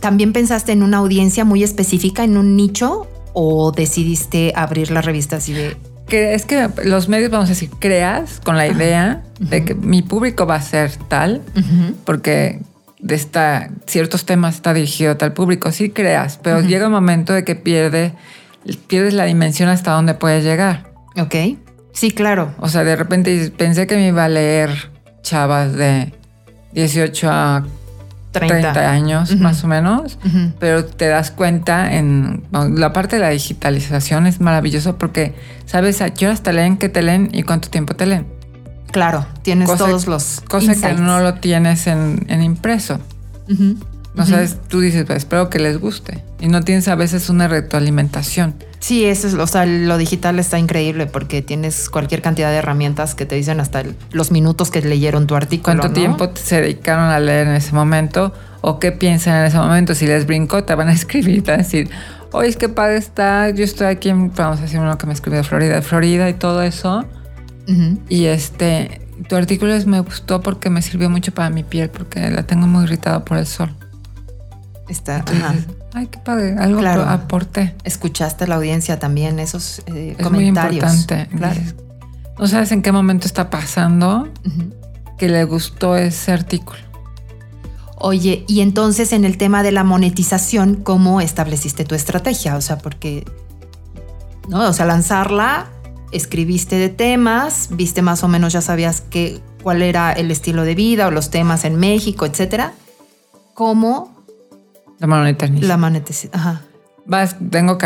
¿También 0.00 0.32
pensaste 0.32 0.72
en 0.72 0.82
una 0.82 0.98
audiencia 0.98 1.44
muy 1.44 1.62
específica, 1.62 2.24
en 2.24 2.36
un 2.36 2.56
nicho, 2.56 3.08
o 3.32 3.72
decidiste 3.72 4.52
abrir 4.54 4.90
la 4.90 5.00
revista 5.00 5.36
así 5.36 5.52
de 5.52 5.76
es 6.12 6.46
que 6.46 6.68
los 6.84 7.08
medios, 7.08 7.30
vamos 7.30 7.48
a 7.48 7.52
decir, 7.52 7.70
creas 7.78 8.40
con 8.40 8.56
la 8.56 8.66
idea 8.66 9.22
de 9.38 9.64
que 9.64 9.74
mi 9.74 10.02
público 10.02 10.46
va 10.46 10.56
a 10.56 10.62
ser 10.62 10.90
tal, 11.08 11.42
porque 12.04 12.60
de 12.98 13.14
esta, 13.14 13.70
ciertos 13.86 14.24
temas 14.24 14.54
está 14.56 14.72
dirigido 14.72 15.12
a 15.12 15.18
tal 15.18 15.32
público, 15.32 15.72
sí 15.72 15.90
creas, 15.90 16.38
pero 16.42 16.60
llega 16.60 16.86
un 16.86 16.92
momento 16.92 17.32
de 17.32 17.44
que 17.44 17.54
pierde, 17.54 18.12
pierdes 18.86 19.14
la 19.14 19.24
dimensión 19.24 19.68
hasta 19.68 19.92
donde 19.92 20.14
puedes 20.14 20.44
llegar. 20.44 20.92
Ok. 21.16 21.34
Sí, 21.92 22.10
claro. 22.10 22.54
O 22.58 22.68
sea, 22.68 22.84
de 22.84 22.96
repente 22.96 23.52
pensé 23.56 23.86
que 23.86 23.96
me 23.96 24.08
iba 24.08 24.24
a 24.24 24.28
leer 24.28 24.90
chavas 25.22 25.74
de 25.74 26.12
18 26.72 27.30
a 27.30 27.64
30, 28.32 28.90
años 28.90 29.36
más 29.36 29.62
o 29.62 29.68
menos, 29.68 30.18
pero 30.58 30.84
te 30.84 31.06
das 31.06 31.30
cuenta 31.30 31.94
en 31.94 32.42
la 32.50 32.92
parte 32.92 33.16
de 33.16 33.22
la 33.22 33.28
digitalización 33.28 34.26
es 34.26 34.40
maravilloso 34.40 34.96
porque 34.96 35.34
sabes 35.66 36.00
a 36.00 36.10
qué 36.10 36.26
horas 36.26 36.42
te 36.42 36.52
leen, 36.52 36.78
qué 36.78 36.88
te 36.88 37.02
leen 37.02 37.28
y 37.32 37.42
cuánto 37.42 37.68
tiempo 37.68 37.94
te 37.94 38.06
leen. 38.06 38.26
Claro, 38.90 39.26
tienes 39.42 39.74
todos 39.76 40.06
los 40.06 40.40
Cosa 40.48 40.74
que 40.74 40.94
no 40.94 41.20
lo 41.20 41.34
tienes 41.34 41.86
en, 41.86 42.42
impreso. 42.42 42.98
No 44.14 44.26
sabes, 44.26 44.58
tú 44.68 44.80
dices, 44.80 45.04
pues, 45.06 45.18
espero 45.18 45.48
que 45.48 45.58
les 45.58 45.78
guste. 45.78 46.22
Y 46.40 46.48
no 46.48 46.62
tienes 46.62 46.88
a 46.88 46.94
veces 46.94 47.28
una 47.30 47.48
retroalimentación. 47.48 48.54
Sí, 48.82 49.04
eso 49.04 49.28
es, 49.28 49.34
o 49.34 49.46
sea, 49.46 49.64
lo 49.64 49.96
digital 49.96 50.40
está 50.40 50.58
increíble 50.58 51.06
porque 51.06 51.40
tienes 51.40 51.88
cualquier 51.88 52.20
cantidad 52.20 52.50
de 52.50 52.56
herramientas 52.56 53.14
que 53.14 53.24
te 53.24 53.36
dicen 53.36 53.60
hasta 53.60 53.84
los 54.10 54.32
minutos 54.32 54.72
que 54.72 54.82
leyeron 54.82 55.28
tu 55.28 55.36
artículo. 55.36 55.78
¿Cuánto 55.78 55.94
tiempo 55.94 56.28
se 56.34 56.60
dedicaron 56.60 57.04
a 57.04 57.20
leer 57.20 57.46
en 57.46 57.54
ese 57.54 57.72
momento? 57.74 58.32
¿O 58.60 58.80
qué 58.80 58.90
piensan 58.90 59.36
en 59.36 59.46
ese 59.46 59.56
momento? 59.56 59.94
Si 59.94 60.04
les 60.04 60.26
brincó, 60.26 60.64
te 60.64 60.74
van 60.74 60.88
a 60.88 60.92
escribir, 61.00 61.44
te 61.44 61.52
van 61.52 61.60
a 61.60 61.62
decir, 61.62 61.90
oye, 62.32 62.48
es 62.48 62.56
que 62.56 62.68
padre 62.68 62.96
está, 62.96 63.50
yo 63.50 63.62
estoy 63.62 63.86
aquí, 63.86 64.08
en, 64.08 64.34
vamos 64.34 64.58
a 64.58 64.62
decir 64.62 64.80
uno 64.80 64.98
que 64.98 65.06
me 65.06 65.12
escribió 65.12 65.38
de 65.38 65.44
Florida, 65.44 65.76
de 65.76 65.82
Florida 65.82 66.28
y 66.28 66.34
todo 66.34 66.60
eso. 66.62 67.04
Y 68.08 68.24
este, 68.24 69.00
tu 69.28 69.36
artículo 69.36 69.74
me 69.86 70.00
gustó 70.00 70.40
porque 70.40 70.70
me 70.70 70.82
sirvió 70.82 71.08
mucho 71.08 71.32
para 71.32 71.50
mi 71.50 71.62
piel, 71.62 71.88
porque 71.88 72.28
la 72.30 72.42
tengo 72.42 72.66
muy 72.66 72.82
irritada 72.82 73.24
por 73.24 73.38
el 73.38 73.46
sol. 73.46 73.72
Está, 74.88 75.24
ay, 75.94 76.06
qué 76.06 76.18
padre, 76.18 76.56
algo 76.58 76.80
claro. 76.80 77.02
aporté. 77.02 77.74
Escuchaste 77.84 78.46
la 78.46 78.56
audiencia 78.56 78.98
también, 78.98 79.38
esos 79.38 79.80
eh, 79.86 80.16
es 80.18 80.24
comentarios. 80.24 80.84
Muy 80.84 80.92
importante. 81.00 81.36
Claro. 81.36 81.60
No 82.38 82.46
sabes 82.48 82.72
en 82.72 82.82
qué 82.82 82.92
momento 82.92 83.26
está 83.26 83.50
pasando 83.50 84.28
que 85.18 85.28
le 85.28 85.44
gustó 85.44 85.96
ese 85.96 86.32
artículo. 86.32 86.80
Oye, 87.96 88.44
y 88.48 88.62
entonces 88.62 89.12
en 89.12 89.24
el 89.24 89.38
tema 89.38 89.62
de 89.62 89.70
la 89.70 89.84
monetización, 89.84 90.76
¿cómo 90.76 91.20
estableciste 91.20 91.84
tu 91.84 91.94
estrategia? 91.94 92.56
O 92.56 92.60
sea, 92.60 92.78
porque, 92.78 93.24
¿no? 94.48 94.68
O 94.68 94.72
sea, 94.72 94.86
lanzarla 94.86 95.68
escribiste 96.12 96.76
de 96.76 96.90
temas, 96.90 97.68
viste 97.72 98.02
más 98.02 98.22
o 98.22 98.28
menos, 98.28 98.52
ya 98.52 98.60
sabías 98.60 99.00
que, 99.00 99.40
cuál 99.62 99.82
era 99.82 100.12
el 100.12 100.30
estilo 100.30 100.62
de 100.62 100.74
vida 100.74 101.06
o 101.06 101.10
los 101.10 101.30
temas 101.30 101.64
en 101.64 101.76
México, 101.76 102.26
etcétera. 102.26 102.74
¿Cómo? 103.54 104.11
La 105.02 105.08
monetización. 105.08 105.68
La 105.68 105.76
monetización, 105.76 106.32
ajá. 106.34 106.62
Vas, 107.04 107.36
tengo, 107.50 107.78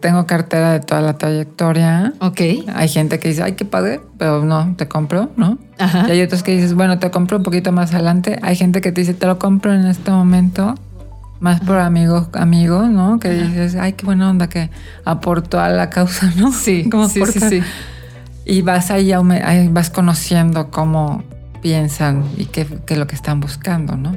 tengo 0.00 0.26
cartera 0.26 0.72
de 0.72 0.80
toda 0.80 1.00
la 1.00 1.16
trayectoria. 1.16 2.12
Ok. 2.18 2.40
Hay 2.74 2.88
gente 2.88 3.20
que 3.20 3.28
dice, 3.28 3.44
ay, 3.44 3.52
qué 3.52 3.64
padre, 3.64 4.00
pero 4.18 4.44
no, 4.44 4.74
te 4.76 4.88
compro, 4.88 5.30
¿no? 5.36 5.58
Ajá. 5.78 6.06
Y 6.08 6.10
hay 6.10 6.22
otros 6.22 6.42
que 6.42 6.50
dices, 6.50 6.74
bueno, 6.74 6.98
te 6.98 7.10
compro 7.12 7.36
un 7.36 7.44
poquito 7.44 7.70
más 7.70 7.94
adelante. 7.94 8.40
Hay 8.42 8.56
gente 8.56 8.80
que 8.80 8.90
te 8.90 9.02
dice, 9.02 9.14
te 9.14 9.26
lo 9.26 9.38
compro 9.38 9.72
en 9.72 9.86
este 9.86 10.10
momento 10.10 10.74
más 11.38 11.60
por 11.60 11.78
amigos, 11.78 12.28
amigos, 12.32 12.88
¿no? 12.88 13.20
Que 13.20 13.30
dices, 13.30 13.76
ay, 13.76 13.92
qué 13.92 14.04
buena 14.04 14.30
onda 14.30 14.48
que 14.48 14.70
aportó 15.04 15.60
a 15.60 15.68
la 15.68 15.90
causa, 15.90 16.32
¿no? 16.36 16.52
Sí, 16.52 16.88
como 16.90 17.08
sí, 17.08 17.22
sí, 17.26 17.38
sí, 17.38 17.62
Y 18.44 18.62
vas 18.62 18.90
ahí, 18.90 19.12
ahí, 19.12 19.68
vas 19.68 19.90
conociendo 19.90 20.70
cómo 20.70 21.22
piensan 21.62 22.24
y 22.36 22.46
qué, 22.46 22.66
es 22.88 22.98
lo 22.98 23.06
que 23.06 23.14
están 23.14 23.38
buscando, 23.38 23.96
¿no? 23.96 24.16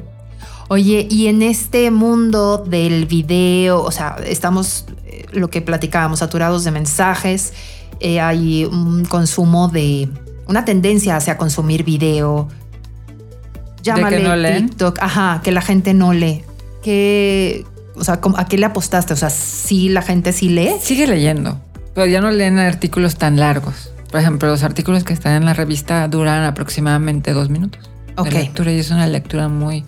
Oye, 0.69 1.07
y 1.09 1.27
en 1.27 1.41
este 1.41 1.91
mundo 1.91 2.57
del 2.57 3.05
video, 3.05 3.81
o 3.81 3.91
sea, 3.91 4.17
estamos, 4.25 4.85
eh, 5.05 5.25
lo 5.31 5.49
que 5.49 5.61
platicábamos, 5.61 6.19
saturados 6.19 6.63
de 6.63 6.71
mensajes, 6.71 7.53
eh, 7.99 8.19
hay 8.19 8.65
un 8.65 9.05
consumo 9.05 9.69
de, 9.69 10.09
una 10.47 10.65
tendencia 10.65 11.15
hacia 11.15 11.37
consumir 11.37 11.83
video. 11.83 12.49
Llámale 13.81 14.17
¿De 14.17 14.53
que 14.53 14.61
TikTok, 14.61 14.99
ajá, 14.99 15.41
que 15.43 15.51
la 15.51 15.61
gente 15.61 15.93
no 15.93 16.13
lee 16.13 16.43
o 17.95 18.03
sea, 18.03 18.19
¿a 18.37 18.45
qué 18.45 18.57
le 18.57 18.65
apostaste? 18.65 19.13
O 19.13 19.17
sea, 19.17 19.29
sí, 19.29 19.89
la 19.89 20.01
gente 20.01 20.31
sí 20.31 20.49
lee. 20.49 20.71
Sigue 20.81 21.07
leyendo, 21.07 21.59
pero 21.93 22.05
ya 22.07 22.21
no 22.21 22.31
leen 22.31 22.59
artículos 22.59 23.17
tan 23.17 23.37
largos. 23.37 23.91
Por 24.11 24.21
ejemplo, 24.21 24.49
los 24.49 24.63
artículos 24.63 25.03
que 25.03 25.13
están 25.13 25.33
en 25.33 25.45
la 25.45 25.53
revista 25.53 26.07
duran 26.07 26.43
aproximadamente 26.43 27.33
dos 27.33 27.49
minutos. 27.49 27.89
Ok. 28.15 28.31
lectura 28.31 28.71
y 28.71 28.79
es 28.79 28.89
una 28.89 29.05
lectura 29.05 29.47
muy 29.47 29.85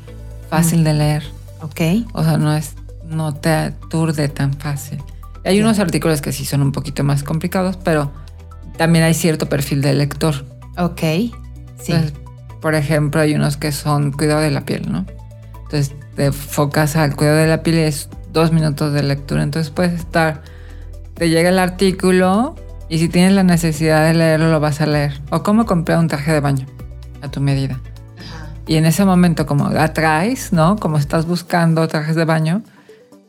fácil 0.49 0.83
de 0.83 0.93
leer. 0.93 1.23
Ok. 1.61 1.81
O 2.13 2.23
sea, 2.23 2.37
no 2.37 2.53
es, 2.55 2.75
no 3.05 3.33
te 3.33 3.49
aturde 3.49 4.29
tan 4.29 4.53
fácil. 4.53 5.01
Hay 5.45 5.61
unos 5.61 5.79
artículos 5.79 6.21
que 6.21 6.31
sí 6.31 6.45
son 6.45 6.61
un 6.61 6.71
poquito 6.71 7.03
más 7.03 7.23
complicados, 7.23 7.77
pero 7.77 8.11
también 8.77 9.05
hay 9.05 9.13
cierto 9.13 9.49
perfil 9.49 9.81
de 9.81 9.93
lector. 9.93 10.45
Ok. 10.77 11.01
Sí. 11.81 11.93
por 12.61 12.75
ejemplo, 12.75 13.21
hay 13.21 13.35
unos 13.35 13.57
que 13.57 13.71
son 13.71 14.11
cuidado 14.11 14.41
de 14.41 14.51
la 14.51 14.65
piel, 14.65 14.91
¿no? 14.91 15.05
Entonces 15.63 15.95
te 16.15 16.25
enfocas 16.25 16.95
al 16.95 17.15
cuidado 17.15 17.37
de 17.37 17.47
la 17.47 17.63
piel 17.63 17.77
y 17.77 17.81
es 17.81 18.09
dos 18.33 18.51
minutos 18.51 18.93
de 18.93 19.03
lectura. 19.03 19.43
Entonces 19.43 19.71
puedes 19.71 19.93
estar, 19.93 20.41
te 21.13 21.29
llega 21.29 21.49
el 21.49 21.59
artículo 21.59 22.55
y 22.89 22.97
si 22.99 23.07
tienes 23.07 23.33
la 23.33 23.43
necesidad 23.43 24.05
de 24.05 24.13
leerlo 24.13 24.49
lo 24.49 24.59
vas 24.59 24.81
a 24.81 24.87
leer. 24.87 25.21
O 25.29 25.43
cómo 25.43 25.65
comprar 25.65 25.99
un 25.99 26.07
traje 26.07 26.33
de 26.33 26.39
baño 26.39 26.65
a 27.21 27.29
tu 27.29 27.39
medida. 27.39 27.79
Y 28.69 28.75
en 28.75 28.85
ese 28.85 29.03
momento 29.03 29.47
como 29.47 29.65
atraes, 29.65 30.53
¿no? 30.53 30.75
Como 30.75 30.99
estás 30.99 31.25
buscando 31.25 31.87
trajes 31.87 32.15
de 32.15 32.23
baño 32.23 32.61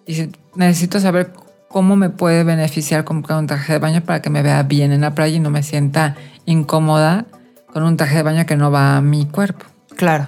y 0.07 0.29
necesito 0.55 1.01
saber 1.01 1.33
cómo 1.71 1.97
me 1.97 2.11
puede 2.11 2.45
beneficiar 2.45 3.05
comprar 3.05 3.39
un 3.39 3.47
traje 3.47 3.73
de 3.73 3.79
baño 3.79 4.03
para 4.03 4.21
que 4.21 4.29
me 4.29 4.43
vea 4.43 4.63
bien 4.65 4.93
en 4.93 5.01
la 5.01 5.15
playa 5.15 5.37
y 5.37 5.41
no 5.41 5.49
me 5.49 5.63
sienta 5.63 6.15
incómoda 6.45 7.25
con 7.73 7.85
un 7.85 7.97
traje 7.97 8.17
de 8.17 8.23
baño 8.23 8.45
que 8.45 8.57
no 8.57 8.71
va 8.71 8.99
a 8.99 9.01
mi 9.01 9.25
cuerpo. 9.25 9.65
Claro. 9.97 10.27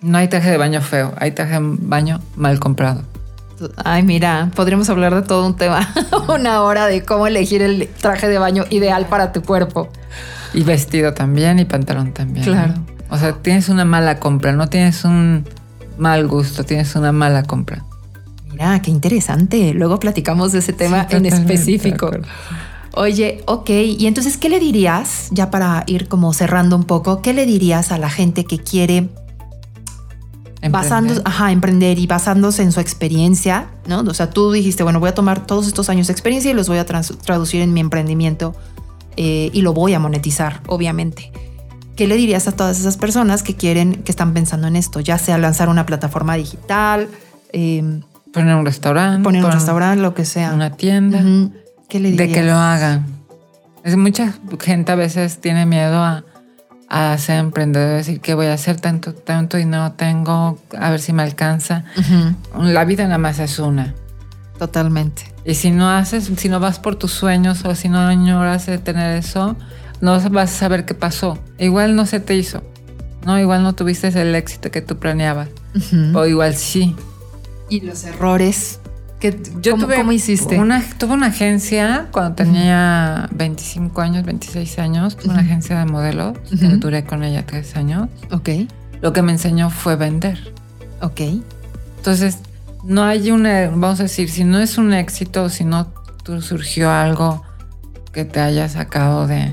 No 0.00 0.18
hay 0.18 0.26
traje 0.26 0.50
de 0.50 0.56
baño 0.56 0.80
feo, 0.80 1.14
hay 1.18 1.30
traje 1.30 1.60
de 1.60 1.76
baño 1.78 2.20
mal 2.34 2.58
comprado. 2.58 3.04
Ay, 3.76 4.02
mira, 4.02 4.50
podríamos 4.56 4.90
hablar 4.90 5.14
de 5.14 5.22
todo 5.22 5.46
un 5.46 5.54
tema, 5.54 5.88
una 6.28 6.62
hora 6.62 6.86
de 6.86 7.04
cómo 7.04 7.28
elegir 7.28 7.62
el 7.62 7.86
traje 7.86 8.26
de 8.26 8.38
baño 8.38 8.64
ideal 8.70 9.06
para 9.06 9.30
tu 9.30 9.42
cuerpo. 9.42 9.88
Y 10.52 10.64
vestido 10.64 11.14
también 11.14 11.60
y 11.60 11.64
pantalón 11.64 12.12
también. 12.12 12.44
Claro. 12.44 12.74
O 13.12 13.18
sea, 13.18 13.34
tienes 13.34 13.68
una 13.68 13.84
mala 13.84 14.18
compra, 14.18 14.52
no 14.52 14.70
tienes 14.70 15.04
un 15.04 15.44
mal 15.98 16.26
gusto, 16.26 16.64
tienes 16.64 16.96
una 16.96 17.12
mala 17.12 17.42
compra. 17.42 17.84
Mira, 18.50 18.80
qué 18.80 18.90
interesante. 18.90 19.74
Luego 19.74 20.00
platicamos 20.00 20.52
de 20.52 20.60
ese 20.60 20.72
tema 20.72 21.06
en 21.10 21.26
específico. 21.26 22.10
Oye, 22.94 23.42
ok, 23.44 23.68
y 23.68 24.06
entonces, 24.06 24.38
¿qué 24.38 24.48
le 24.48 24.58
dirías, 24.58 25.28
ya 25.30 25.50
para 25.50 25.84
ir 25.86 26.08
como 26.08 26.32
cerrando 26.32 26.74
un 26.74 26.84
poco, 26.84 27.20
qué 27.20 27.34
le 27.34 27.44
dirías 27.44 27.92
a 27.92 27.98
la 27.98 28.08
gente 28.08 28.46
que 28.46 28.58
quiere 28.58 29.10
Emprender. 30.62 31.20
ajá, 31.26 31.52
emprender 31.52 31.98
y 31.98 32.06
basándose 32.06 32.62
en 32.62 32.72
su 32.72 32.80
experiencia, 32.80 33.68
¿no? 33.86 34.00
O 34.00 34.14
sea, 34.14 34.30
tú 34.30 34.52
dijiste, 34.52 34.84
bueno, 34.84 35.00
voy 35.00 35.10
a 35.10 35.14
tomar 35.14 35.44
todos 35.44 35.66
estos 35.66 35.90
años 35.90 36.06
de 36.06 36.14
experiencia 36.14 36.50
y 36.50 36.54
los 36.54 36.68
voy 36.68 36.78
a 36.78 36.86
traducir 36.86 37.60
en 37.60 37.74
mi 37.74 37.80
emprendimiento 37.80 38.54
eh, 39.16 39.50
y 39.52 39.60
lo 39.60 39.74
voy 39.74 39.92
a 39.92 39.98
monetizar, 39.98 40.62
obviamente. 40.66 41.30
¿Qué 41.96 42.06
le 42.06 42.16
dirías 42.16 42.48
a 42.48 42.52
todas 42.52 42.80
esas 42.80 42.96
personas 42.96 43.42
que 43.42 43.54
quieren, 43.54 44.02
que 44.02 44.12
están 44.12 44.32
pensando 44.32 44.66
en 44.66 44.76
esto? 44.76 45.00
Ya 45.00 45.18
sea 45.18 45.38
lanzar 45.38 45.68
una 45.68 45.86
plataforma 45.86 46.34
digital, 46.34 47.08
em, 47.52 48.02
poner 48.32 48.54
un 48.54 48.64
restaurante, 48.64 49.22
poner 49.22 49.44
un 49.44 49.52
restaurante, 49.52 50.02
lo 50.02 50.14
que 50.14 50.24
sea, 50.24 50.52
una 50.54 50.70
tienda, 50.70 51.22
¿qué 51.88 52.00
le 52.00 52.10
dirías? 52.10 52.28
De 52.28 52.34
que 52.34 52.42
lo 52.42 52.54
hagan. 52.54 53.06
Es 53.84 53.96
mucha 53.96 54.34
gente 54.60 54.92
a 54.92 54.94
veces 54.94 55.40
tiene 55.40 55.66
miedo 55.66 56.02
a 56.02 56.24
a 56.92 57.16
ser 57.16 57.38
emprendedor, 57.38 57.96
decir 57.96 58.20
que 58.20 58.34
voy 58.34 58.46
a 58.46 58.52
hacer 58.52 58.78
tanto, 58.78 59.14
tanto 59.14 59.58
y 59.58 59.64
no 59.64 59.92
tengo, 59.92 60.58
a 60.78 60.90
ver 60.90 61.00
si 61.00 61.14
me 61.14 61.22
alcanza. 61.22 61.84
La 62.54 62.84
vida 62.84 63.04
nada 63.04 63.16
más 63.16 63.38
es 63.38 63.58
una. 63.58 63.94
Totalmente. 64.58 65.22
Y 65.46 65.54
si 65.54 65.70
no 65.70 65.88
haces, 65.88 66.30
si 66.36 66.50
no 66.50 66.60
vas 66.60 66.78
por 66.78 66.96
tus 66.96 67.10
sueños 67.12 67.64
o 67.64 67.74
si 67.74 67.88
no 67.88 67.98
añoras 67.98 68.66
de 68.66 68.76
tener 68.76 69.16
eso, 69.16 69.56
no 70.02 70.20
vas 70.30 70.52
a 70.52 70.58
saber 70.58 70.84
qué 70.84 70.92
pasó. 70.92 71.38
Igual 71.58 71.96
no 71.96 72.04
se 72.04 72.20
te 72.20 72.34
hizo. 72.34 72.62
No, 73.24 73.38
igual 73.38 73.62
no 73.62 73.72
tuviste 73.74 74.08
el 74.08 74.34
éxito 74.34 74.70
que 74.70 74.82
tú 74.82 74.98
planeabas. 74.98 75.48
O 76.14 76.26
igual 76.26 76.54
sí. 76.56 76.94
Y 77.70 77.80
los 77.80 78.04
errores 78.04 78.80
yo 79.60 79.72
¿Cómo, 79.72 79.84
tuve, 79.84 79.96
¿Cómo 79.96 80.12
hiciste? 80.12 80.58
Una, 80.58 80.82
tuve 80.98 81.12
una 81.14 81.26
agencia 81.26 82.08
cuando 82.10 82.34
tenía 82.34 83.28
25 83.32 84.00
años, 84.00 84.24
26 84.24 84.78
años. 84.80 85.16
Tuve 85.16 85.32
una 85.32 85.42
agencia 85.42 85.78
de 85.78 85.84
modelos. 85.84 86.36
Duré 86.50 87.04
con 87.04 87.22
ella 87.22 87.46
tres 87.46 87.76
años. 87.76 88.08
Ok. 88.32 88.48
Lo 89.00 89.12
que 89.12 89.22
me 89.22 89.32
enseñó 89.32 89.70
fue 89.70 89.94
vender. 89.94 90.52
Ok. 91.00 91.20
Entonces, 91.98 92.38
no 92.82 93.04
hay 93.04 93.30
una, 93.30 93.68
vamos 93.68 94.00
a 94.00 94.04
decir, 94.04 94.28
si 94.28 94.42
no 94.42 94.58
es 94.58 94.76
un 94.76 94.92
éxito, 94.92 95.48
si 95.48 95.64
no 95.64 95.86
surgió 96.40 96.90
algo 96.90 97.44
que 98.12 98.24
te 98.24 98.40
haya 98.40 98.68
sacado 98.68 99.28
de, 99.28 99.52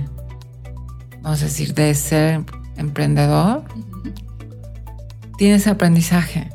vamos 1.29 1.43
a 1.43 1.45
decir, 1.45 1.75
de 1.75 1.93
ser 1.93 2.43
emprendedor, 2.75 3.63
tienes 5.37 5.67
aprendizaje. 5.67 6.49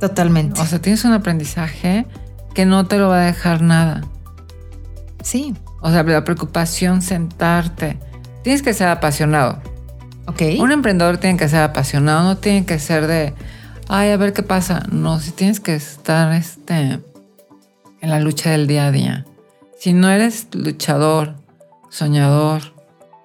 Totalmente. 0.00 0.60
O 0.60 0.66
sea, 0.66 0.82
tienes 0.82 1.02
un 1.06 1.14
aprendizaje 1.14 2.04
que 2.52 2.66
no 2.66 2.84
te 2.86 2.98
lo 2.98 3.08
va 3.08 3.22
a 3.22 3.24
dejar 3.24 3.62
nada. 3.62 4.02
Sí. 5.22 5.54
O 5.80 5.90
sea, 5.90 6.02
la 6.02 6.24
preocupación, 6.24 7.00
sentarte. 7.00 7.98
Tienes 8.42 8.60
que 8.60 8.74
ser 8.74 8.88
apasionado. 8.88 9.62
Ok. 10.26 10.42
Un 10.58 10.72
emprendedor 10.72 11.16
tiene 11.16 11.38
que 11.38 11.48
ser 11.48 11.62
apasionado, 11.62 12.22
no 12.22 12.36
tiene 12.36 12.66
que 12.66 12.78
ser 12.78 13.06
de, 13.06 13.32
ay, 13.88 14.10
a 14.10 14.18
ver 14.18 14.34
qué 14.34 14.42
pasa. 14.42 14.82
No, 14.92 15.20
si 15.20 15.30
tienes 15.30 15.58
que 15.58 15.74
estar 15.74 16.34
este, 16.34 17.00
en 18.02 18.10
la 18.10 18.20
lucha 18.20 18.50
del 18.50 18.66
día 18.66 18.88
a 18.88 18.92
día. 18.92 19.24
Si 19.78 19.94
no 19.94 20.10
eres 20.10 20.48
luchador, 20.52 21.36
soñador, 21.88 22.71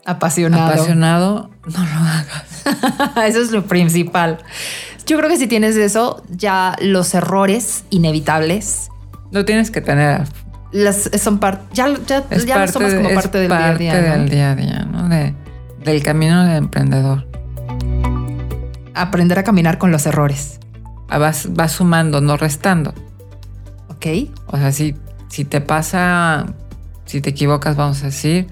apasionado, 0.08 0.72
apasionado 0.72 1.50
no 1.66 1.84
lo 1.84 2.00
hagas. 2.00 3.28
eso 3.28 3.42
es 3.42 3.52
lo 3.52 3.66
principal. 3.66 4.40
Yo 5.06 5.18
creo 5.18 5.30
que 5.30 5.38
si 5.38 5.48
tienes 5.48 5.76
eso, 5.76 6.24
ya 6.30 6.76
los 6.82 7.14
errores 7.14 7.84
inevitables. 7.90 8.90
Lo 9.32 9.46
tienes 9.46 9.70
que 9.70 9.82
tener. 9.82 10.24
Las, 10.72 11.10
son 11.20 11.40
parte, 11.40 11.64
ya, 11.74 11.94
ya, 12.06 12.28
ya 12.30 12.60
lo 12.60 12.68
somos 12.68 12.94
como 12.94 13.14
parte 13.14 13.38
del 13.38 13.50
día 13.50 13.68
a 13.68 13.76
día. 13.76 13.96
del 13.96 14.30
día 14.30 14.52
a 14.52 14.56
día, 14.56 14.88
¿no? 14.90 15.08
De, 15.08 15.34
del 15.84 16.04
camino 16.04 16.46
del 16.46 16.58
emprendedor. 16.58 17.28
Aprender 18.94 19.40
a 19.40 19.44
caminar 19.44 19.78
con 19.78 19.92
los 19.92 20.06
errores. 20.06 20.60
Ah, 21.10 21.18
vas, 21.18 21.54
vas 21.54 21.74
sumando, 21.74 22.20
no 22.20 22.36
restando. 22.36 22.94
Ok. 23.90 24.30
O 24.48 24.58
sea, 24.58 24.72
si, 24.72 24.96
si 25.30 25.46
te 25.46 25.62
pasa, 25.62 26.48
si 27.08 27.20
te 27.20 27.32
equivocas, 27.32 27.76
vamos 27.76 28.04
a 28.04 28.06
decir, 28.06 28.48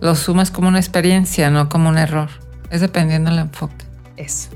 lo 0.00 0.16
sumas 0.16 0.50
como 0.50 0.66
una 0.66 0.78
experiencia, 0.78 1.50
no 1.50 1.68
como 1.68 1.88
un 1.88 1.98
error. 1.98 2.28
Es 2.70 2.80
dependiendo 2.80 3.30
del 3.30 3.38
enfoque. 3.38 3.86
Eso 4.16 4.50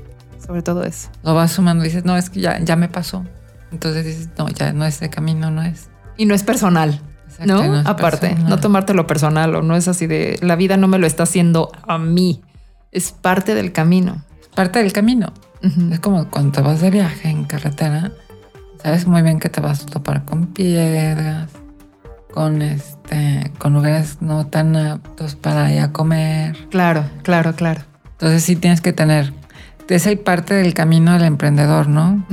sobre 0.45 0.61
todo 0.61 0.83
eso. 0.83 1.09
Lo 1.23 1.33
vas 1.33 1.51
sumando, 1.51 1.83
dices, 1.83 2.05
no, 2.05 2.17
es 2.17 2.29
que 2.29 2.41
ya, 2.41 2.59
ya 2.59 2.75
me 2.75 2.89
pasó. 2.89 3.25
Entonces 3.71 4.05
dices, 4.05 4.29
no, 4.37 4.49
ya 4.49 4.73
no 4.73 4.85
es 4.85 4.99
de 4.99 5.09
camino, 5.09 5.49
no 5.49 5.63
es. 5.63 5.89
Y 6.17 6.25
no 6.25 6.35
es 6.35 6.43
personal. 6.43 6.99
¿no? 7.45 7.81
Aparte, 7.85 8.35
no 8.35 8.59
tomártelo 8.59 9.07
personal 9.07 9.55
o 9.55 9.61
no 9.63 9.75
es 9.75 9.87
así 9.87 10.05
de 10.05 10.37
la 10.41 10.55
vida 10.55 10.77
no 10.77 10.87
me 10.87 10.99
lo 10.99 11.07
está 11.07 11.23
haciendo 11.23 11.71
a 11.87 11.97
mí. 11.97 12.41
Es 12.91 13.11
parte 13.11 13.55
del 13.55 13.71
camino. 13.71 14.23
Parte 14.53 14.79
del 14.79 14.93
camino. 14.93 15.33
Es 15.91 15.99
como 16.01 16.29
cuando 16.29 16.51
te 16.51 16.61
vas 16.61 16.81
de 16.81 16.91
viaje 16.91 17.29
en 17.29 17.45
carretera, 17.45 18.11
sabes 18.83 19.07
muy 19.07 19.21
bien 19.21 19.39
que 19.39 19.47
te 19.47 19.61
vas 19.61 19.83
a 19.83 19.85
topar 19.85 20.25
con 20.25 20.47
piedras, 20.47 21.49
con 22.33 22.61
este, 22.61 22.92
con 23.57 23.73
lugares 23.73 24.17
no 24.21 24.47
tan 24.47 24.75
aptos 24.75 25.35
para 25.35 25.71
ir 25.71 25.81
a 25.81 25.91
comer. 25.91 26.57
Claro, 26.69 27.05
claro, 27.21 27.53
claro. 27.53 27.81
Entonces 28.11 28.43
sí 28.43 28.55
tienes 28.55 28.81
que 28.81 28.93
tener 28.93 29.33
es 29.95 30.07
el 30.07 30.19
parte 30.19 30.53
del 30.53 30.73
camino 30.73 31.13
del 31.13 31.23
emprendedor, 31.23 31.87
¿no? 31.87 32.25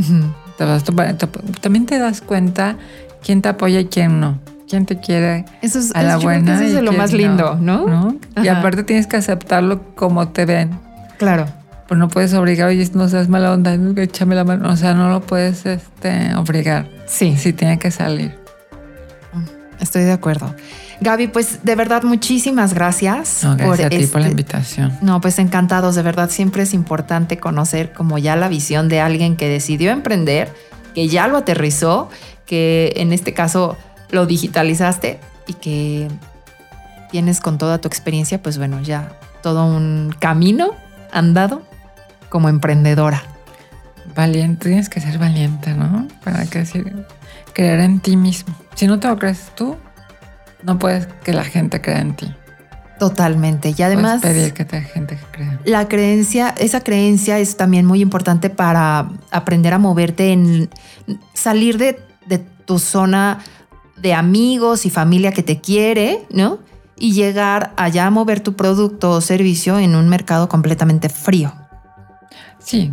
también 1.60 1.86
te 1.86 1.98
das 1.98 2.20
cuenta 2.20 2.76
quién 3.22 3.40
te 3.40 3.48
apoya 3.48 3.80
y 3.80 3.86
quién 3.86 4.20
no. 4.20 4.38
Quién 4.68 4.86
te 4.86 5.00
quiere 5.00 5.46
eso 5.62 5.80
es, 5.80 5.94
a 5.96 6.02
la 6.02 6.16
buena. 6.16 6.54
Eso 6.54 6.78
es 6.78 6.84
lo 6.84 6.92
más 6.92 7.12
lindo, 7.12 7.56
¿no? 7.60 8.16
Y 8.42 8.48
aparte 8.48 8.84
tienes 8.84 9.06
que 9.06 9.16
aceptarlo 9.16 9.82
como 9.96 10.28
te 10.28 10.44
ven. 10.44 10.70
Claro. 11.18 11.46
Pues 11.88 11.98
no 11.98 12.08
puedes 12.08 12.32
obligar, 12.34 12.68
oye, 12.68 12.88
no 12.94 13.08
seas 13.08 13.28
mala 13.28 13.52
onda, 13.52 13.74
échame 13.96 14.36
la 14.36 14.44
mano. 14.44 14.70
O 14.70 14.76
sea, 14.76 14.94
no 14.94 15.08
lo 15.08 15.22
puedes 15.22 15.66
este, 15.66 16.36
obligar. 16.36 16.88
Sí. 17.06 17.34
Sí, 17.36 17.52
tiene 17.52 17.80
que 17.80 17.90
salir. 17.90 18.38
Estoy 19.80 20.04
de 20.04 20.12
acuerdo. 20.12 20.54
Gaby, 21.00 21.28
pues 21.28 21.64
de 21.64 21.74
verdad 21.74 22.02
muchísimas 22.02 22.74
gracias. 22.74 23.42
No, 23.42 23.56
gracias 23.56 23.78
por 23.78 23.86
a 23.86 23.88
ti 23.88 24.06
por 24.06 24.20
la 24.20 24.26
este 24.26 24.30
invitación. 24.32 24.98
No, 25.00 25.20
pues 25.20 25.38
encantados, 25.38 25.94
de 25.94 26.02
verdad 26.02 26.30
siempre 26.30 26.62
es 26.62 26.74
importante 26.74 27.38
conocer 27.38 27.92
como 27.92 28.18
ya 28.18 28.36
la 28.36 28.48
visión 28.48 28.88
de 28.88 29.00
alguien 29.00 29.36
que 29.36 29.48
decidió 29.48 29.90
emprender, 29.90 30.52
que 30.94 31.08
ya 31.08 31.26
lo 31.28 31.38
aterrizó, 31.38 32.10
que 32.44 32.92
en 32.96 33.12
este 33.12 33.32
caso 33.32 33.78
lo 34.10 34.26
digitalizaste 34.26 35.20
y 35.46 35.54
que 35.54 36.08
tienes 37.10 37.40
con 37.40 37.58
toda 37.58 37.78
tu 37.78 37.88
experiencia, 37.88 38.42
pues 38.42 38.58
bueno, 38.58 38.80
ya 38.82 39.12
todo 39.42 39.64
un 39.64 40.14
camino 40.18 40.74
andado 41.12 41.62
como 42.28 42.48
emprendedora. 42.48 43.22
Valiente, 44.14 44.68
tienes 44.68 44.88
que 44.88 45.00
ser 45.00 45.18
valiente, 45.18 45.72
¿no? 45.74 46.08
Para 46.24 46.44
que 46.46 46.60
decir, 46.60 47.06
creer 47.50 47.80
en 47.80 48.00
ti 48.00 48.16
mismo. 48.16 48.54
Si 48.74 48.86
no 48.86 48.98
te 48.98 49.08
lo 49.08 49.18
crees 49.18 49.52
tú, 49.54 49.76
no 50.62 50.78
puedes 50.78 51.06
que 51.24 51.32
la 51.32 51.44
gente 51.44 51.80
crea 51.80 52.00
en 52.00 52.16
ti. 52.16 52.34
Totalmente. 52.98 53.74
Y 53.76 53.82
además. 53.82 54.20
Puedes 54.20 54.36
pedir 54.36 54.52
que 54.52 54.64
te 54.66 54.80
gente 54.82 55.16
que 55.16 55.24
crea. 55.32 55.60
La 55.64 55.88
creencia, 55.88 56.54
esa 56.58 56.82
creencia 56.82 57.38
es 57.38 57.56
también 57.56 57.86
muy 57.86 58.02
importante 58.02 58.50
para 58.50 59.08
aprender 59.30 59.72
a 59.72 59.78
moverte 59.78 60.32
en 60.32 60.68
salir 61.32 61.78
de, 61.78 61.98
de 62.26 62.38
tu 62.38 62.78
zona 62.78 63.38
de 63.96 64.14
amigos 64.14 64.86
y 64.86 64.90
familia 64.90 65.32
que 65.32 65.42
te 65.42 65.60
quiere, 65.60 66.26
¿no? 66.30 66.58
Y 66.98 67.12
llegar 67.12 67.72
allá 67.76 68.06
a 68.06 68.10
mover 68.10 68.40
tu 68.40 68.54
producto 68.54 69.12
o 69.12 69.20
servicio 69.22 69.78
en 69.78 69.94
un 69.94 70.08
mercado 70.10 70.48
completamente 70.50 71.08
frío. 71.08 71.54
Sí, 72.58 72.92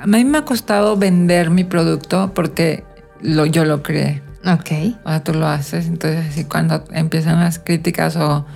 a 0.00 0.06
mí 0.06 0.24
me 0.24 0.38
ha 0.38 0.44
costado 0.44 0.96
vender 0.96 1.48
mi 1.48 1.64
producto 1.64 2.32
porque 2.34 2.84
lo, 3.22 3.46
yo 3.46 3.64
lo 3.64 3.82
creé. 3.82 4.22
Ok. 4.46 4.70
O 5.04 5.08
sea, 5.08 5.24
tú 5.24 5.34
lo 5.34 5.46
haces, 5.46 5.86
entonces 5.86 6.26
así 6.30 6.44
cuando 6.44 6.84
empiezan 6.92 7.40
las 7.40 7.58
críticas 7.58 8.16
o... 8.16 8.46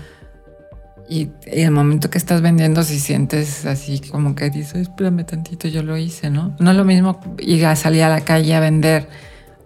Y, 1.08 1.30
el 1.46 1.72
momento 1.72 2.08
que 2.08 2.18
estás 2.18 2.40
vendiendo, 2.40 2.84
si 2.84 3.00
sientes 3.00 3.66
así 3.66 4.00
como 4.00 4.36
que 4.36 4.48
dices, 4.48 4.82
espérame 4.82 5.24
tantito, 5.24 5.66
yo 5.66 5.82
lo 5.82 5.96
hice, 5.96 6.30
¿no? 6.30 6.54
No 6.60 6.70
es 6.70 6.76
lo 6.76 6.84
mismo 6.84 7.20
ir 7.38 7.66
a 7.66 7.74
salir 7.74 8.04
a 8.04 8.08
la 8.08 8.20
calle 8.20 8.54
a 8.54 8.60
vender 8.60 9.08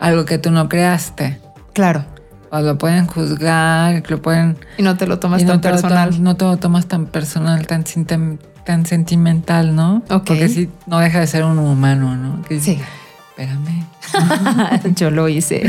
algo 0.01 0.25
que 0.25 0.39
tú 0.39 0.51
no 0.51 0.71
creaste. 0.71 1.39
Claro. 1.75 2.07
O 2.51 2.61
lo 2.61 2.79
pueden 2.79 3.07
juzgar, 3.07 4.03
lo 4.09 4.23
pueden... 4.23 4.57
Y 4.79 4.83
no 4.83 4.97
te 4.97 5.07
lo 5.07 5.19
tomas 5.19 5.45
tan 5.45 5.61
personal. 5.61 6.23
no 6.23 6.37
te 6.37 6.47
lo 6.47 6.57
tomas 6.57 6.87
tan 6.87 7.07
personal, 7.07 7.67
tan, 7.67 7.85
tan 8.65 8.87
sentimental, 8.87 9.77
¿no? 9.77 9.97
Ok. 10.09 10.25
Porque 10.25 10.49
sí, 10.49 10.71
no 10.87 10.99
deja 11.01 11.21
de 11.21 11.27
ser 11.27 11.45
un 11.45 11.59
humano, 11.59 12.17
¿no? 12.17 12.43
sí 12.59 12.81
espérame. 13.37 13.85
Yo 14.97 15.11
lo 15.11 15.29
hice. 15.29 15.69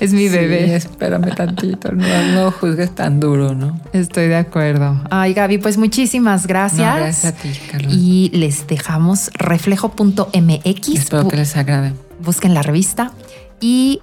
Es 0.00 0.12
mi 0.12 0.28
bebé. 0.28 0.74
Espérame 0.74 1.34
tantito. 1.34 1.92
No, 1.92 2.32
no, 2.34 2.50
juzgues 2.50 2.94
tan 2.94 3.20
duro, 3.20 3.54
¿no? 3.54 3.78
Estoy 3.92 4.28
de 4.28 4.36
acuerdo. 4.36 5.00
Ay, 5.10 5.34
Gaby, 5.34 5.58
pues 5.58 5.78
muchísimas 5.78 6.46
gracias. 6.46 6.96
gracias 6.96 7.24
a 7.32 7.36
ti, 7.36 7.50
Carlos. 7.70 7.92
Y 7.94 8.30
les 8.34 8.66
dejamos 8.66 9.30
reflejo.mx. 9.34 10.88
Espero 10.88 11.28
que 11.28 11.36
les 11.36 11.56
agrade. 11.56 11.92
Busquen 12.20 12.54
la 12.54 12.62
revista 12.62 13.12
y 13.60 14.00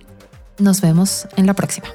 nos 0.58 0.82
vemos 0.82 1.28
en 1.36 1.48
la 1.48 1.54
próxima. 1.54 1.88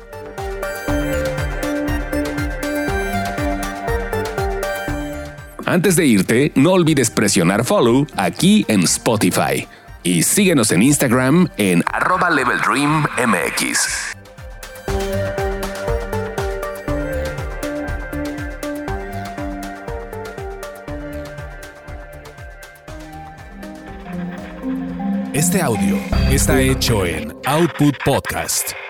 Antes 5.65 5.97
de 5.97 6.07
irte, 6.07 6.53
no 6.55 6.73
olvides 6.73 7.11
presionar 7.11 7.65
follow 7.65 8.07
aquí 8.17 8.65
en 8.69 8.83
Spotify 8.85 9.67
y 10.07 10.23
síguenos 10.23 10.71
en 10.71 10.83
Instagram 10.83 11.49
en 11.57 11.83
arroba 11.93 12.31
leveldreammx. 12.31 14.15
Este 25.33 25.61
audio 25.61 25.99
está 26.31 26.61
hecho 26.61 27.05
en 27.05 27.35
Output 27.45 27.97
Podcast. 28.05 28.86